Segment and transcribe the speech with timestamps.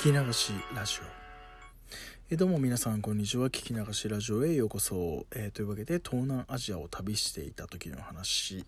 [0.00, 1.29] 聞き流しラジオ。
[2.32, 3.48] えどうも皆さんこんにちは。
[3.48, 8.64] 聞き流しラジオへようこそ、えー、というわけで東南アジアを旅していた時の話、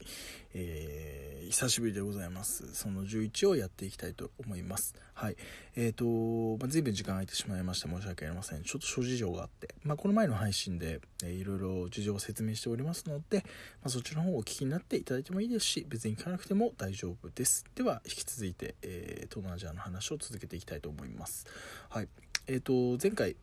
[0.52, 2.74] えー、久しぶりでございます。
[2.74, 4.96] その11をやっていきたいと思います。
[5.14, 5.36] はい。
[5.76, 8.64] えーと、まあ、随分時間空いてしまいまして申し訳ありません。
[8.64, 13.44] ちょっと諸事情があって、まあ、この前の配信で、えー、いろいろ事情を説明しておりますので、ま
[13.84, 17.64] あ、そっちの方をお聞きになっていただいてもいいですし別に聞かなくても大丈夫です。
[17.76, 21.46] では引き続いて、えー、東南アジアの話を続けていきたいと思います。
[21.90, 22.08] はい。
[22.48, 23.36] えーと、前回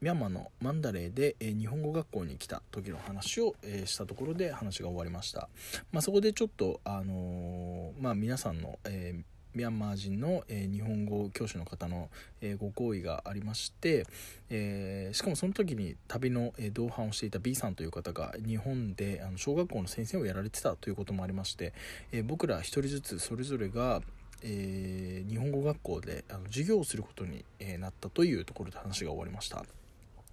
[0.00, 5.48] ミャンマーのマンダレーで、え、日本語学校に来た時の話を、え、したところで話が終わりました、
[5.90, 12.10] まあ、そこでちょっと、あの、まあ、皆さんの、えーミャンマー人の、えー、日本語教師の方の、
[12.42, 14.06] えー、ご好意がありまして、
[14.50, 21.72] えー、しかもその時に旅の、え同伴をしていた B さんという方が日本であの小学校の先生をやられてたということもありまして、
[22.12, 24.02] え僕ら1人ずつそれぞれが、
[24.42, 29.64] え日本語学校であの授業をすることに、えなったというところで話が終わりました。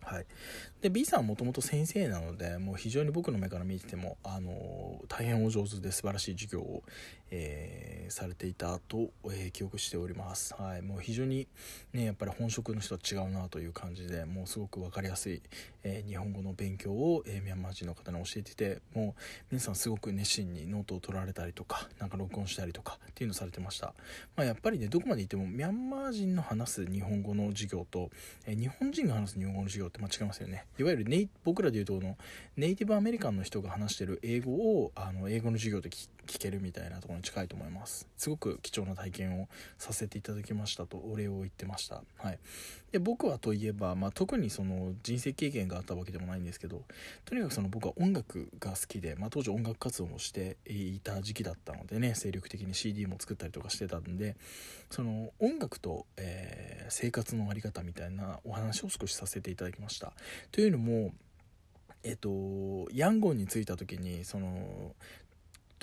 [0.06, 0.26] はい、
[0.82, 6.84] で B さんはもともと先生なのでもう非常に僕の目から見ててもあの大変お上手で素晴らしい授業を、
[7.32, 11.48] えー、されていたと、えー、記憶しております、はい、もう非常に
[11.94, 15.42] ねやっぱり本職の人は違うなという感じでもうすごく分かりやすい、
[15.84, 23.94] えー、日本語の勉強を、えミャンマー人の方に教えててもう皆さんすごく熱心にノートを取られたりとかなんか録音したりとかっていうのをされてました、
[24.36, 28.10] まあ、やっぱりねどこまでいってもミャンマー人の話す日本語の授業と、
[28.46, 30.66] え日本人が話す日本語の授業って間違いますよね。
[30.80, 32.18] いわゆるネイ僕らで言うとの
[32.58, 38.08] ネイティブアメリカンの人が話してる英語をあの英語の授業で聞聞けるみたいなところに近いと思います。
[38.18, 42.04] すごく貴重な体験をさせていただきましたとお礼を言ってました。
[42.18, 42.40] はい。
[42.94, 46.84] で僕はといえば、まあ、特にその人生経験があったわけでもないんですけど
[47.26, 54.36] とにかくその僕は音楽が好きで、まあ、当時音楽活動もしていた時期だったのでね精力的に CD も作ったりとかしてたんで
[54.92, 60.14] その音楽と、えー、生活の在り方みたいなお話を少しさせていただきました。
[60.52, 61.14] というのも
[62.04, 64.94] えっとヤンゴンに着いた時にその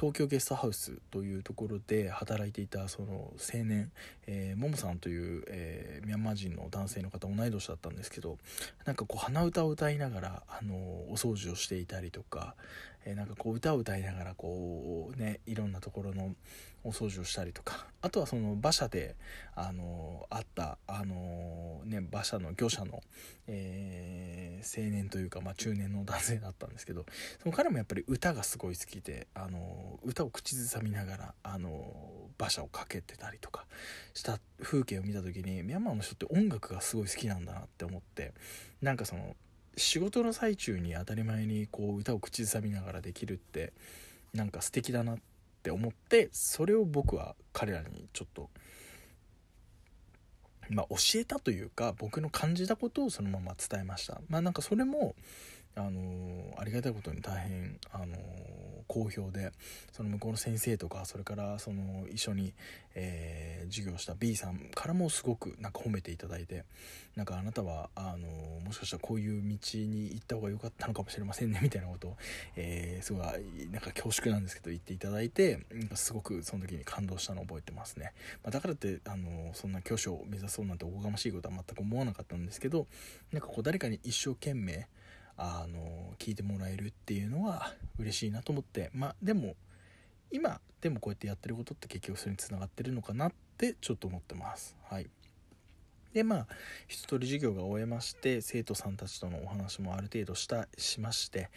[0.00, 3.92] 東京ゲストハウスというところで働いていたその青年、
[4.26, 8.38] えー、ももさんという、えー、ミャンマー人の男性の方同い年だったんですけど
[8.86, 12.54] なんかこう鼻歌を歌いながらあのお掃除をしていたりとか、
[13.04, 16.34] えー、なんかこう歌を歌いながらこうねいろんなところの
[16.82, 19.16] お掃除をしたりとかあとはその馬車で
[19.54, 23.02] あのあったあのね馬車の業者の、
[23.48, 24.09] えー、
[24.64, 27.04] 青年というか、まあ、中年の男性だったんですけど
[27.42, 31.94] その彼もやっぱり歌がすごい好きであの歌を口ずさみながらあの
[32.38, 33.66] 馬車をかけてたりとか
[34.14, 38.32] した風景を見た時にミャンマーの人って音楽がすごい好きなんだなって思って
[38.82, 39.36] なんかその
[39.76, 43.72] 仕事の最中に当たり前にこう歌を口ずさみながらできるって
[44.34, 45.18] なんか素敵だなっ
[45.62, 48.50] て思ってそれを僕は彼らにちょっと
[50.70, 54.20] まあ教えたというか僕の感じたことをそのまま伝えました。
[54.28, 55.14] まあなんかそれも
[55.76, 58.16] あのありがたいことに大変あの
[58.90, 59.52] 好評で
[59.92, 62.52] その向こうの先生とかそれからその一緒に、
[62.96, 66.64] えー、授業した B さんからもすごくなんか褒めていただいて
[67.14, 68.26] なんかあなたはあの
[68.64, 72.16] もしかしたらこういう道に行った方が良かったのかもしれませんね みたいなことを、
[72.56, 82.88] えー、すごいなんか恐縮なんですけど言っていただいてなんかすごくその時に感動したのを覚えてますね、まあ、だからってあのそんな教師を目指そうなんておこがましいことは全く思わなかったんですけど
[83.30, 84.88] なんかこう誰かに一生懸命
[85.42, 88.90] あの聞いてもらえるっていうのは嬉しいなと思って。
[88.92, 89.56] まあでも
[90.30, 94.76] 今でもこうやってやってることって結局それにつながってるのかなってちょっと思ってます。
[94.84, 95.08] はい。
[96.12, 96.46] でまあ
[96.88, 101.48] 一通り授業が終えまして生徒さんたちとのお話もある程度したしまして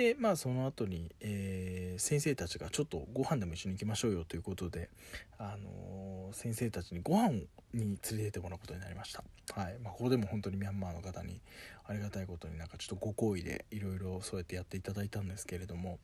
[0.00, 4.88] でまあその後に、えー、先生たちがちょっとご飯でも一緒に行きましょうよということで、
[5.36, 7.40] あのー、先生たちにご飯
[7.74, 9.22] に連れてってもらうことになりました、
[9.52, 9.78] はい。
[9.84, 11.42] まあ、ここでも本当にミャンマーの方に
[11.86, 15.98] ありがたいことになんかちょっとご好意でいろいろそうやってやっていただいたんですけれども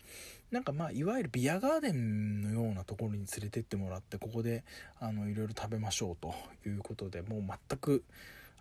[0.50, 4.64] なんかまあいわゆるビアガーデンのようなところに連れてってもらってここで
[5.00, 6.34] いろいろ食べましょうと
[6.68, 8.04] いうことでもう全く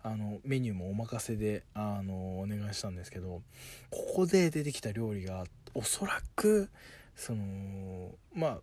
[0.06, 3.42] あのメニューもお任せであのお願いしたんですけど
[3.90, 5.44] ここで出てきた料理が
[5.74, 6.70] おそらく
[7.16, 8.58] そのまあ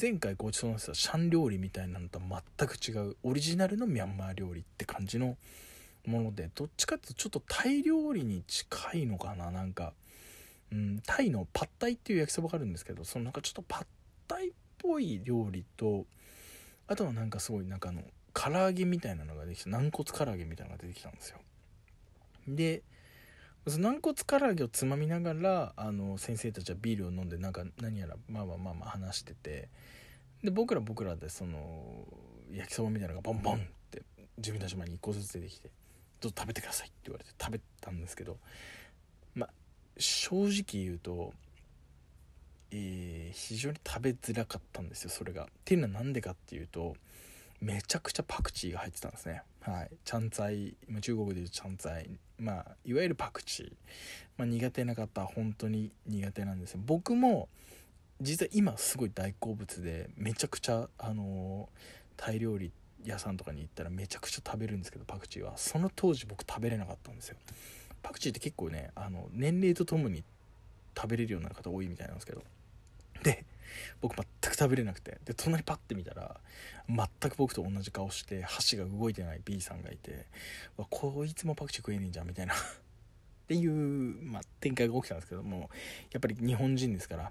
[0.00, 5.36] 前回ごちそうになったシャン料理みたいなのとは全く違うオリジナルのミャンマー料理って感じの
[6.06, 9.92] ものでどっちかっていうとちょっとタイ料理に近いのかななんか、
[10.72, 13.86] うん、タイのパッタイっていう焼きそばがあるんですけどそのなんかちょっとパッ
[14.26, 16.06] タイっぽい料理と
[16.86, 18.00] あとはなんかすごいなんかあの
[18.38, 21.38] 唐揚げみたいなのができて軟骨唐揚げみたいなのが出てきたんですよ。
[22.46, 22.82] で
[23.66, 29.68] その軟骨唐揚げをつまみながらあの先生たちはビールを飲んでなんか何やらまあまあまあまあ話してて。
[30.42, 32.06] で僕ら僕らでその
[32.52, 33.58] 焼きそばみたいなのがボンボンっ
[33.90, 34.02] て
[34.36, 35.70] 自分たち前に1個ずつ出てきて
[36.20, 38.38] 「どうぞ食べてください」って言われて食べたんですけど
[39.34, 39.50] まあ
[39.98, 41.34] 正直言うと、
[42.70, 45.44] えー、非常に食べづらかったんですよそれが。
[45.44, 46.96] っていうのは何でかっていうと
[47.60, 49.42] めちゃくちゃパクチーが入ってたんですね。
[49.60, 49.90] はい。
[50.04, 53.72] チャンツァイ、中国で言うチャンツァイ、まあ、いわゆるパクチー。
[54.36, 56.80] まあ、苦手な方は本当に苦手なんですよ。
[56.84, 57.48] 僕も、
[58.20, 61.68] 実は今すごい大好物で、めちゃくちゃ、あの
[62.16, 62.72] タイ料理
[63.04, 65.56] 屋さんとかに行ったらめちゃくちゃ食べるんですけど、パクチーは。
[65.56, 67.36] その当時僕食べれなかったんですよ。
[68.02, 70.22] パクチーって結構ね、あの、年齢とともに
[70.96, 72.42] 食べれるようになる方多いみたいなんですけど。
[73.22, 73.44] で、
[74.00, 75.18] 僕全く食べれなくて。
[75.24, 76.40] で隣パッて見たら
[76.88, 80.26] 全く僕と同じ顔して箸が動いてない B さんがいて
[80.76, 82.54] わこいつもパクチー食えねえんじゃんみたいな。
[82.54, 82.56] っ
[83.48, 85.70] ていう、まあ、展開が起きたんですけども
[86.12, 87.22] やっぱり日本人ですから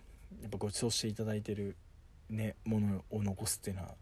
[0.41, 1.75] やっぱご馳走していただいてる
[2.29, 3.95] ねものを残すっていうのは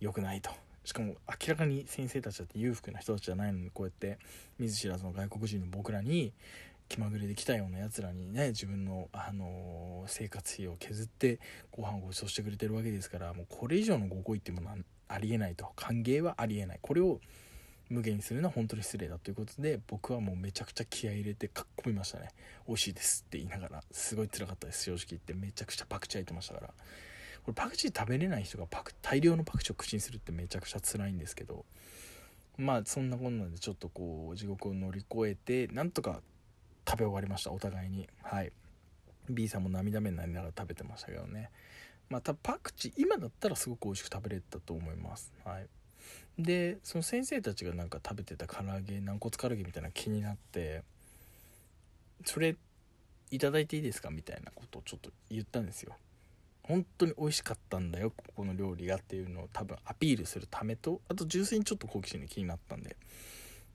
[0.00, 0.50] 良くないと。
[0.84, 4.18] しかも明らかに先生たちだって裕福な人たちじゃないのにこうやって
[4.58, 6.32] 見ず知らずの外国人の僕らに
[6.90, 11.38] 気まぐれで来たようなやつらにね自分の、あの、生活費を削って
[11.70, 14.76] ご飯をご馳走してくれてるわけですからもうこれ以上のご好意ってものは
[15.08, 15.68] ありえないと。
[15.76, 16.78] 歓迎はありえない。
[16.82, 17.20] これを
[17.88, 22.30] 無限にするのは本当に失礼だということで僕はもうめちゃくちゃ気合入れてかっこみましたね。
[22.66, 23.82] 美味しいですって言いながら。
[23.92, 24.82] すごい辛かったです。
[24.82, 25.32] 正直言って。
[25.32, 26.66] めちゃくちゃパクチー入ってましたから。
[26.66, 26.74] こ
[27.48, 31.64] れパクチー食べれない人がパク大量のパクチーを口にするってめちゃくちゃ辛いんですけど。
[32.56, 36.20] まあそんなこんなんでちょっとこう地獄を乗り越えてなんとか
[36.90, 38.08] 食べ終わりましたお互いに。
[38.24, 38.50] はい。
[39.28, 41.50] B さんも涙目になりながら食べてましたけどね。
[42.08, 45.32] またパクチー今だったらすごく美味しく食べれたと思います。
[45.44, 45.68] はい。
[46.36, 50.82] でその先生たちがなんか食べてた唐揚げ軟骨唐揚げみたいな気になって
[52.24, 52.56] それ
[53.30, 55.94] いただいていいですかみたいなことをちょっと言ったんですよ。
[56.64, 62.96] 本当に美味しかったんだよここの料理がっていうのを多分アピールするためとあと純粋にちょっと好奇心で気になったんで。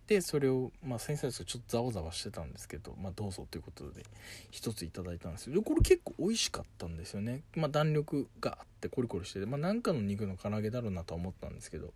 [0.07, 4.03] でそれを、まあ、先生たちがちょっとざわざわしてたんですけど、まあ、どうぞということで
[4.51, 5.55] 一ついただいたんですよ。
[5.55, 11.93] でこれ結構美味しかったんですよね、まあ、弾力があってコリコリしてて、まあ、なんかの肉の唐揚げだろうなとは思ったんですけど、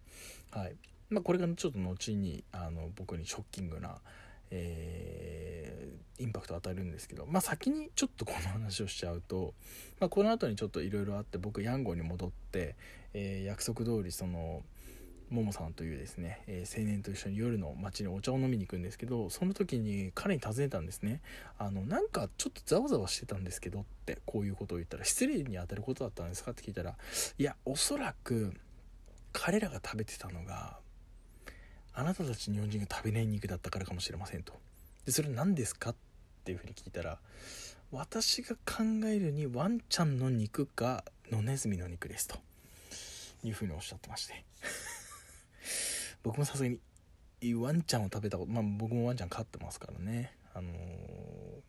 [0.52, 0.76] はい。
[1.10, 3.98] まあ、これがちょっと後にあの僕にショッキングな、
[4.52, 9.54] えー、インパクトを与えるんですけど、まあ、先にちょっとこの話をしちゃうと、
[10.00, 12.76] まあ、この後にちょっといろいろあって僕ヤンゴに戻って、
[13.14, 14.64] えー、約束通りその
[15.30, 21.22] ももさんというですね、えー、青年と一緒に夜の街にお茶を飲みに行くんですけどその時に彼に尋ねたんですね。
[21.58, 26.96] あのなんかちょっとざわざわしてたんですけどってこういうことを言ったら失礼に当たることだったんですかって聞いたら
[27.38, 28.54] いやおそらく
[29.31, 30.78] 彼らが食べてたのが
[31.94, 34.54] あなたたち日本人が食べない肉だったからかもしれませんと。
[35.06, 35.96] でそれ何ですかっ
[36.44, 37.20] ていうふうに聞いたら
[37.92, 42.38] 私が考えるにワンちゃんの肉か野ネズミの肉ですと。
[43.44, 44.44] いうふうにおっしゃってまして。
[46.24, 46.80] 僕もさすがに
[47.56, 50.33] ワンちゃんを食べたことまあ僕もワンちゃん飼ってますからね。
[50.54, 50.74] あのー、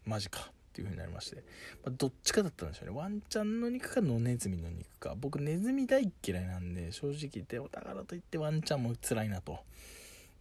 [0.05, 1.43] マジかっていう風になりまして、ま
[1.89, 2.97] あ、どっちかだったんでしょうね。
[2.97, 5.15] ワンちゃんの肉か野ネズミの肉か。
[5.17, 9.59] 僕ネズミ大嫌いなんで正直言ってお宝と言ってワンちゃんも辛いなと。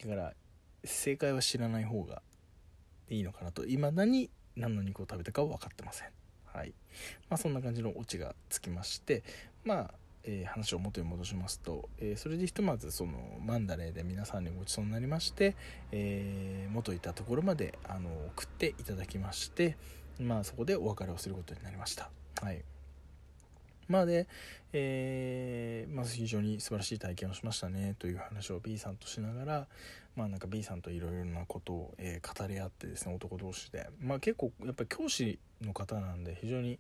[0.04, 0.34] だから
[0.84, 2.22] 正解は知らない方が
[3.10, 3.64] いいのかなと。
[3.64, 6.08] 未だに何の肉を食べたかは分かってません。
[6.46, 6.74] はい。
[7.30, 9.24] まあそんな感じのオチがつきまして。
[9.64, 9.94] まあ
[10.24, 13.14] えー、話を元に戻しますと、えー、それでひとまずその
[13.46, 15.56] マンダレーで皆さんにごちそうになりまして、
[15.92, 19.78] えー、元いたところまであの送っていただきまして
[20.20, 22.10] まあそこでお別れをすることになりました。
[22.42, 22.64] はい。
[23.90, 24.28] まあで、
[24.72, 29.68] えー、まず非常に素晴らしい体験をしましたねという話を B さんとしながら
[30.16, 33.90] まあなんか B さんといろいろなことを、えー、語り合ってですね男同士で。
[34.02, 36.78] まあ結構やっぱり教師の方なんで非常に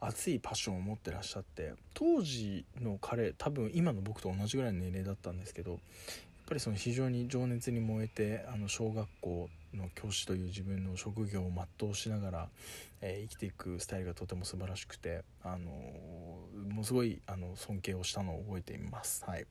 [0.00, 5.80] 熱いパッションを持ってらっしゃって当時の彼多分今の僕と同じぐらいの年齢だったんですけどやっ
[6.46, 12.48] ぱりその非常に情熱に燃えてあの小学校の教師という自分の職業を全うしながら、
[13.00, 19.24] えー、生きていくスタイルがとても素晴らしくて、あのー、もうすごいあの尊敬をしたのを覚えています。
[19.26, 19.46] はい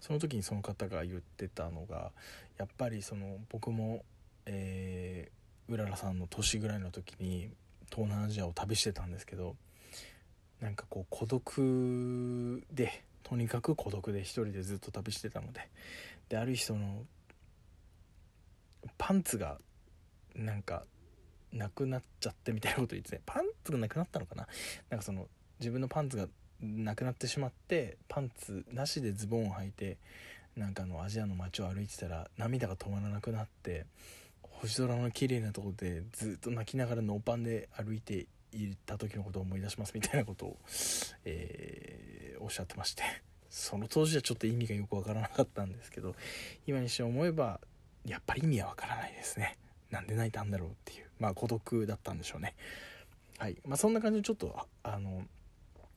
[0.00, 2.12] その時にその方が言ってたのが
[2.58, 4.04] やっぱりその僕も、
[4.46, 7.50] えー、うららさんの年ぐらいの時に
[7.90, 9.54] 東南アジアを旅してたんですけど
[10.60, 15.68] なんかこう孤独でとにかく孤独で一人でずっと旅してたので
[16.28, 17.02] である日その
[18.98, 19.58] パンツが
[20.34, 20.84] なんか
[21.52, 24.46] なくなっちゃってみたいなこと言ってパンツがなくなったのかな？
[24.90, 25.26] なんかその
[25.60, 26.26] 自分のパンツが
[26.60, 29.98] なくなってしまってパンツなしでズボンを履いて
[30.56, 33.86] なんかあのアジアの街を歩いてたら涙が止まらなくなって
[34.42, 40.56] 星空の綺麗なとこでずっと泣きながらノーパンで歩いていた時のことを思い出しますみたいなことを、
[41.24, 43.02] えー、おっしゃってまして。
[43.54, 46.14] その当時はちょっと意味がよくわからなかったんですけど
[46.66, 47.60] 今にして思えば
[48.06, 49.56] やっぱり意味はわからないですね。
[49.90, 51.06] なんで泣いたんだろうっていう。
[51.20, 52.54] まあ孤独だったんでしょうね。
[53.38, 53.56] はい。
[53.66, 55.24] まあそんな感じでちょっとあの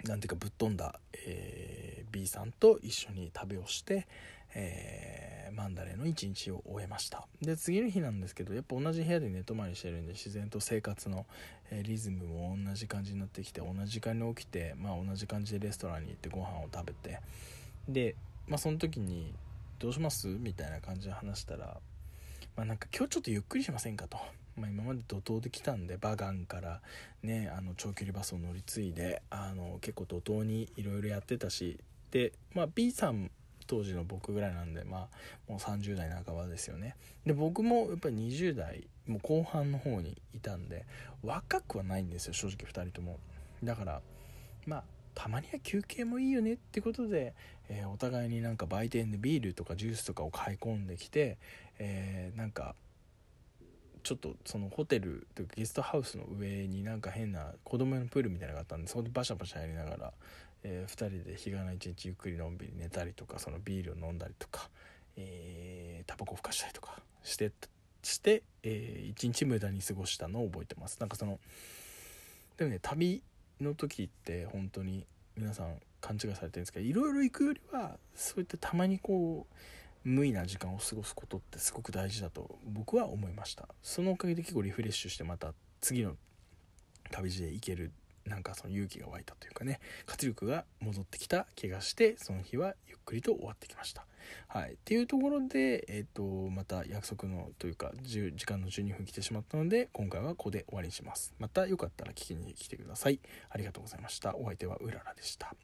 [0.03, 4.07] なんていうかぶっ飛んだ、えー、B さんと一緒に旅をして、
[4.53, 7.25] えー、マンダレーの一日を終えました。
[7.41, 11.25] で次の日なんですけどやっぱ同じ部屋で寝泊まりしてるんで自然と生活の、
[11.71, 17.19] えー、リズムも同じ感じになってきて同じ時間に起きて、まあ、同じ感じでレストランに行ってご飯を食べて。
[17.89, 18.15] で、
[18.47, 19.33] まあ、その時に
[19.79, 21.79] 「どうします?」みたいな感じで話したら
[22.55, 24.17] 「まあ、なんか今日ちょっとゆっくりしませんか?」と。
[24.55, 26.81] まあ、今まで怒涛で来たんでバガンから
[27.21, 31.77] ねあの長距離バスを乗り継いであの結構怒涛にいろいろやってたし
[32.11, 33.31] で、まあ、B さん
[33.67, 35.09] 当時の僕ぐらいなんでま
[35.47, 36.95] あもう30代半ばですよね
[37.25, 40.85] で僕もやっぱり20代もう後半の方にいたんで
[41.23, 43.19] 若くはないんですよ正直2人とも
[43.63, 44.01] だから
[44.65, 44.83] まあ
[45.15, 47.33] たまには休憩もいいよねってことで、
[47.69, 51.37] えー、お互いになんか売店でビールとかジュースとかを買い込んできて、
[51.79, 52.75] えー、なんか
[54.03, 60.13] ちょっとそのホテルというかゲストハウスの上になんか変な子供用のプールみたいなのがあったんでそこでバシャバシャやりながら、
[60.63, 64.69] えー、2人で日がな一日ゆっくりのんびり寝たりとかそのビールを飲んだりとか、
[65.17, 67.51] えー、タバコふかしたりとかして
[68.03, 70.99] して、えー、一日無駄に過ごしたのを覚えてます。
[70.99, 71.39] なんかその
[72.57, 73.23] でもね旅
[73.61, 75.05] の時って本当に
[75.37, 79.55] 皆さん勘違いされてるんですけどいろいろ行くよりはそういったたまにこう
[80.07, 83.67] 無意な時間を過ごすことってすごく大事だと僕は思いました。
[83.81, 86.15] そのおかげで結構リフレッシュしてまた次の
[87.11, 87.91] 旅路で行ける
[88.25, 94.05] なんかその勇気が湧いたというかね活力が戻ってきた気がしてその日はゆっくりと終わってきました。
[94.47, 94.73] はい。
[94.73, 101.33] っていうところでえっ、ー、とまた約束のというか時間の12分来てしまったので今回はここで終わりにします。
[101.39, 103.19] またよかったら聞きに来てください。
[103.49, 104.35] ありがとうございました。
[104.35, 105.55] お相手はうららでした。